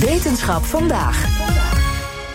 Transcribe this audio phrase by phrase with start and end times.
[0.00, 1.24] Wetenschap vandaag.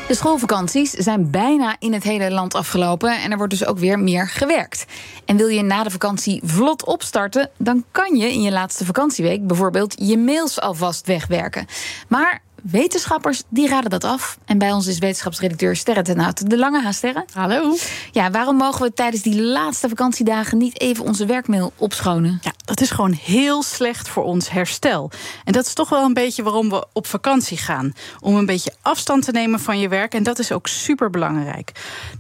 [0.08, 4.00] De schoolvakanties zijn bijna in het hele land afgelopen en er wordt dus ook weer
[4.00, 4.86] meer gewerkt.
[5.26, 9.48] En wil je na de vakantie vlot opstarten, dan kan je in je laatste vakantieweek
[9.48, 11.66] bijvoorbeeld je mails alvast wegwerken.
[12.08, 14.38] Maar Wetenschappers die raden dat af.
[14.46, 17.26] En bij ons is wetenschapsredacteur Sterre ten Hout de Lange Sterre.
[17.34, 17.76] Hallo.
[18.12, 22.40] Ja, waarom mogen we tijdens die laatste vakantiedagen niet even onze werkmail opschonen?
[22.42, 25.12] Ja, dat is gewoon heel slecht voor ons herstel.
[25.44, 27.94] En dat is toch wel een beetje waarom we op vakantie gaan.
[28.20, 30.14] Om een beetje afstand te nemen van je werk.
[30.14, 31.72] En dat is ook super belangrijk.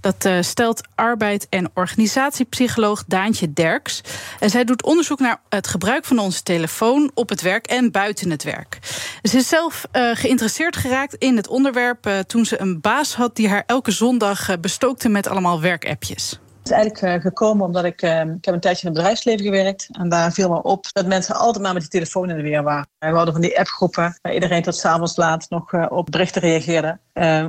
[0.01, 4.01] Dat uh, stelt arbeid- en organisatiepsycholoog Daantje Derks.
[4.39, 8.29] En zij doet onderzoek naar het gebruik van onze telefoon op het werk en buiten
[8.29, 8.79] het werk.
[9.21, 13.35] Ze is zelf uh, geïnteresseerd geraakt in het onderwerp uh, toen ze een baas had
[13.35, 16.39] die haar elke zondag bestookte met allemaal werkappjes.
[16.71, 19.87] Is eigenlijk uh, gekomen omdat ik, ik heb een tijdje in het bedrijfsleven gewerkt.
[19.91, 22.63] En daar viel me op dat mensen altijd maar met die telefoon in de weer
[22.63, 22.87] waren.
[22.99, 26.99] We hadden van die appgroepen waar iedereen tot s'avonds laat nog op berichten reageerde.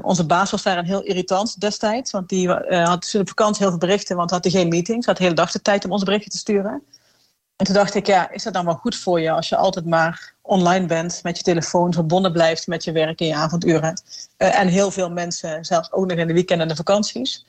[0.03, 2.11] onze baas was daar een heel irritant destijds.
[2.11, 5.07] Want die had tussen de vakantie heel veel berichten, want had hij geen meetings.
[5.07, 6.83] Had de hele dag de tijd om onze berichten te sturen.
[7.57, 9.87] En toen dacht ik, ja, is dat dan wel goed voor je als je altijd
[9.87, 14.03] maar online bent, met je telefoon verbonden blijft met je werk in je avonduren.
[14.37, 17.45] En heel veel mensen, zelfs ook nog in de weekenden en de vakanties.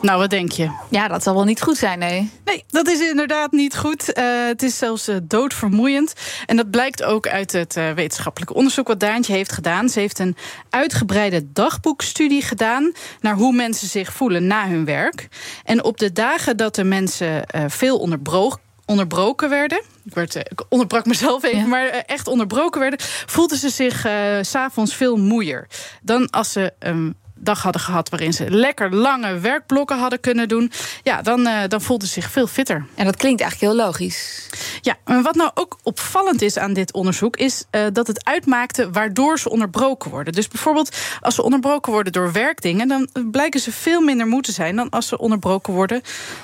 [0.00, 0.70] Nou, wat denk je?
[0.90, 2.30] Ja, dat zal wel niet goed zijn, nee.
[2.44, 4.18] Nee, dat is inderdaad niet goed.
[4.18, 6.12] Uh, het is zelfs uh, doodvermoeiend.
[6.46, 9.88] En dat blijkt ook uit het uh, wetenschappelijke onderzoek wat Daantje heeft gedaan.
[9.88, 10.36] Ze heeft een
[10.70, 15.28] uitgebreide dagboekstudie gedaan naar hoe mensen zich voelen na hun werk.
[15.64, 19.82] En op de dagen dat de mensen veel onderbroken onderbroken werden.
[20.04, 21.66] Ik, werd, ik onderbrak mezelf even, ja.
[21.66, 22.98] maar echt onderbroken werden.
[23.26, 25.66] voelden ze zich uh, s'avonds veel moeier
[26.02, 30.72] dan als ze een dag hadden gehad waarin ze lekker lange werkblokken hadden kunnen doen.
[31.02, 32.86] Ja, dan, uh, dan voelden ze zich veel fitter.
[32.94, 34.48] En dat klinkt eigenlijk heel logisch.
[34.80, 38.90] Ja, en wat nou ook opvallend is aan dit onderzoek, is uh, dat het uitmaakte
[38.90, 40.32] waardoor ze onderbroken worden.
[40.32, 44.52] Dus bijvoorbeeld als ze onderbroken worden door werkdingen, dan blijken ze veel minder moe te
[44.52, 46.02] zijn dan als ze onderbroken worden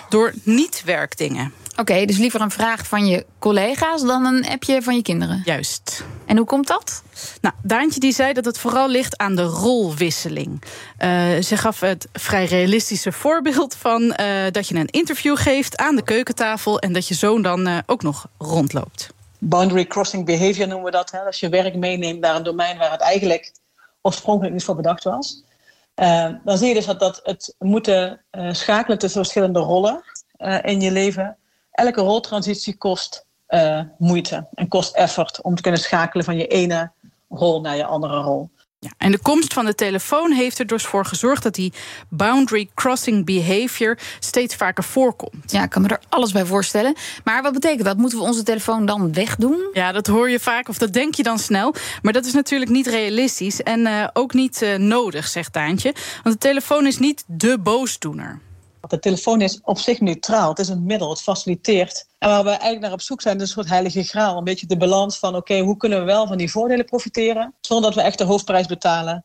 [0.09, 1.53] door niet-werkdingen.
[1.71, 5.43] Oké, okay, dus liever een vraag van je collega's dan een appje van je kinderen.
[5.45, 6.05] Juist.
[6.27, 7.03] En hoe komt dat?
[7.41, 10.63] Nou, Daantje die zei dat het vooral ligt aan de rolwisseling.
[10.99, 14.17] Uh, ze gaf het vrij realistische voorbeeld van uh,
[14.51, 18.03] dat je een interview geeft aan de keukentafel en dat je zoon dan uh, ook
[18.03, 19.13] nog rondloopt.
[19.39, 21.11] Boundary crossing behavior noemen we dat.
[21.11, 21.19] Hè?
[21.19, 23.53] Als je werk meeneemt naar een domein waar het eigenlijk
[24.03, 25.43] oorspronkelijk niet voor bedacht was.
[26.45, 28.21] dan zie je dus dat, dat het moeten
[28.51, 30.03] schakelen tussen verschillende rollen
[30.63, 31.37] in je leven
[31.71, 33.27] elke roltransitie kost
[33.99, 36.91] moeite en kost effort om te kunnen schakelen van je ene
[37.39, 38.51] rol naar je andere rol.
[38.85, 41.73] Ja, en de komst van de telefoon heeft er dus voor gezorgd dat die
[42.09, 45.53] boundary crossing behavior steeds vaker voorkomt.
[45.53, 46.95] Ja, ik kan me er alles bij voorstellen.
[47.25, 47.97] Maar wat betekent dat?
[47.97, 49.69] Moeten we onze telefoon dan wegdoen?
[49.73, 51.75] Ja, dat hoor je vaak of dat denk je dan snel.
[52.03, 55.95] Maar dat is natuurlijk niet realistisch en uh, ook niet uh, nodig, zegt Daantje.
[56.23, 58.41] Want de telefoon is niet de boosdoener.
[58.87, 60.49] De telefoon is op zich neutraal.
[60.49, 62.07] Het is een middel, het faciliteert.
[62.19, 64.37] En waar we eigenlijk naar op zoek zijn, is een soort heilige graal.
[64.37, 67.55] Een beetje de balans van, oké, hoe kunnen we wel van die voordelen profiteren...
[67.61, 69.25] zonder dat we echt de hoofdprijs betalen.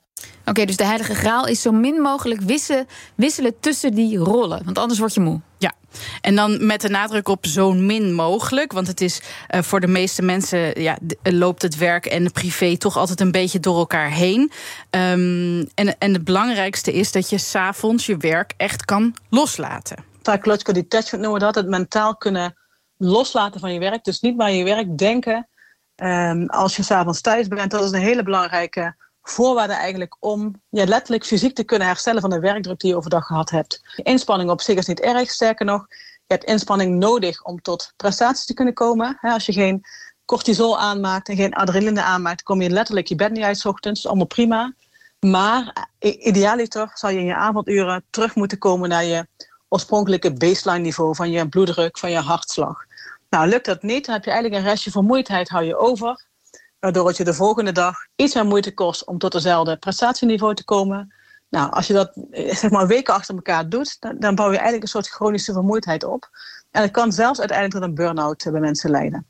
[0.50, 4.62] Oké, okay, dus de heilige graal is zo min mogelijk wisselen, wisselen tussen die rollen.
[4.66, 5.42] Want anders word je moe.
[5.58, 5.74] Ja,
[6.22, 8.72] en dan met de nadruk op zo min mogelijk.
[8.72, 9.22] Want het is
[9.56, 13.32] uh, voor de meeste mensen ja, loopt het werk en de privé toch altijd een
[13.32, 14.52] beetje door elkaar heen.
[14.90, 20.04] Um, en, en het belangrijkste is dat je s'avonds je werk echt kan loslaten.
[20.22, 21.56] Psychological detachment noemen we dat.
[21.56, 22.56] Het mentaal kunnen
[22.98, 24.04] loslaten van je werk.
[24.04, 25.48] Dus niet maar je werk denken
[25.96, 27.72] um, als je s'avonds thuis bent.
[27.72, 28.96] Dat is een hele belangrijke
[29.30, 33.26] voorwaarde eigenlijk om ja, letterlijk fysiek te kunnen herstellen van de werkdruk die je overdag
[33.26, 33.82] gehad hebt.
[33.96, 35.86] Inspanning op zich is niet erg, sterker nog,
[36.30, 39.18] je hebt inspanning nodig om tot prestaties te kunnen komen.
[39.22, 39.82] Als je geen
[40.26, 44.08] cortisol aanmaakt en geen adrenaline aanmaakt, kom je letterlijk je bed niet uit ochtends.
[44.08, 44.74] allemaal prima.
[45.20, 49.28] Maar idealiter zou je in je avonduren terug moeten komen naar je
[49.68, 52.86] oorspronkelijke baseline niveau van je bloeddruk, van je hartslag.
[53.30, 56.28] Nou, lukt dat niet, dan heb je eigenlijk een restje vermoeidheid hou je over
[56.80, 60.64] waardoor het je de volgende dag iets meer moeite kost om tot dezelfde prestatieniveau te
[60.64, 61.14] komen.
[61.50, 64.90] Nou, als je dat zeg maar weken achter elkaar doet, dan, bouw je eigenlijk een
[64.90, 66.30] soort chronische vermoeidheid op.
[66.72, 69.26] En het kan zelfs uiteindelijk tot een burn-out bij mensen leiden.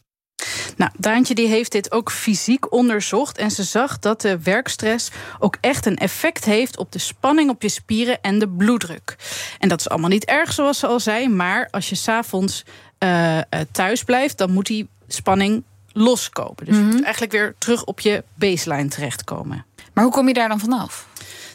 [0.77, 5.57] Nou, Daantje die heeft dit ook fysiek onderzocht en ze zag dat de werkstress ook
[5.62, 9.15] echt een effect heeft op de spanning op je spieren en de bloeddruk.
[9.59, 12.65] En dat is allemaal niet erg, zoals ze al zei, maar als je s'avonds
[13.03, 13.39] uh,
[13.71, 15.63] thuis blijft, dan moet die spanning
[15.94, 16.65] loskopen.
[16.65, 17.03] Dus mm -hmm.
[17.03, 19.65] eigenlijk weer terug op je baseline terechtkomen.
[19.94, 21.07] Maar hoe kom je daar dan vanaf?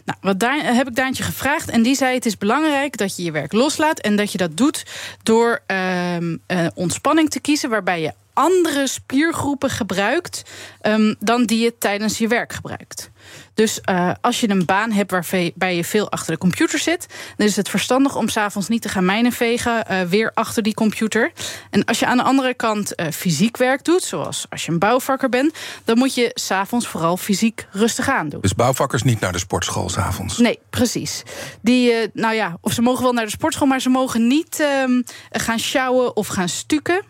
[0.04, 1.68] Nou, wat daar heb ik Daantje gevraagd.
[1.70, 4.00] En die zei: Het is belangrijk dat je je werk loslaat.
[4.00, 4.86] En dat je dat doet
[5.22, 6.36] door uh, uh,
[6.74, 7.70] ontspanning te kiezen.
[7.70, 10.42] Waarbij je andere spiergroepen gebruikt
[10.82, 13.10] um, dan die je tijdens je werk gebruikt.
[13.54, 17.46] Dus uh, als je een baan hebt waarbij je veel achter de computer zit, dan
[17.46, 21.32] is het verstandig om s'avonds niet te gaan mijnenvegen uh, weer achter die computer.
[21.70, 24.78] En als je aan de andere kant uh, fysiek werk doet, zoals als je een
[24.78, 25.54] bouwvakker bent,
[25.84, 28.40] dan moet je s'avonds vooral fysiek rustig aan doen.
[28.40, 30.38] Dus bouwvakkers niet naar de sportschool s'avonds?
[30.38, 31.22] Nee, precies.
[31.60, 35.02] Die, nou ja, of ze mogen wel naar de sportschool, maar ze mogen niet ehm,
[35.30, 37.02] gaan sjouwen of gaan stukken.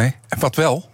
[0.00, 0.88] Nee, en wat wel?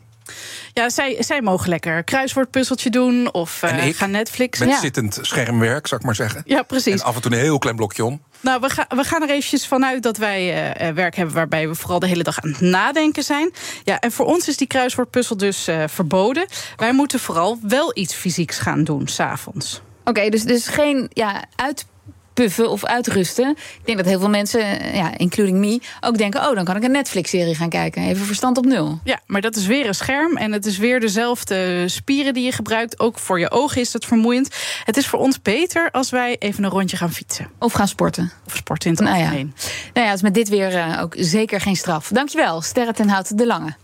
[0.72, 4.58] Ja, zij, zij mogen lekker een kruiswoordpuzzeltje doen of uh, gaan Netflix.
[4.58, 6.42] Met zittend schermwerk, zou ik maar zeggen.
[6.46, 7.00] Ja, precies.
[7.00, 8.22] En af en toe een heel klein blokje om.
[8.40, 11.74] Nou, we, gaan we gaan er eventjes vanuit dat wij uh, werk hebben waarbij we
[11.74, 13.50] vooral de hele dag aan het nadenken zijn.
[13.84, 16.46] Ja, en voor ons is die kruiswoordpuzzel dus uh, verboden.
[16.76, 19.82] Wij moeten vooral wel iets fysieks gaan doen s'avonds.
[20.04, 21.86] Oké, dus, dus geen ja, uit
[22.34, 23.50] puffen of uitrusten.
[23.50, 26.76] Ik denk dat heel veel mensen, eh, ja, including me, ook denken: oh, dan kan
[26.76, 28.02] ik een Netflix-serie gaan kijken.
[28.02, 29.00] Even verstand op nul.
[29.04, 32.52] Ja, maar dat is weer een scherm en het is weer dezelfde spieren die je
[32.52, 33.00] gebruikt.
[33.00, 34.48] Ook voor je ogen is dat vermoeiend.
[34.84, 37.48] Het is voor ons beter als wij even een rondje gaan fietsen.
[37.58, 38.32] Of gaan sporten.
[38.46, 39.30] Of sporten in het nou ja.
[39.30, 42.08] Nou ja, is met dit weer uh, ook zeker geen straf.
[42.08, 43.83] Dankjewel, Sterre ten Hout de Lange.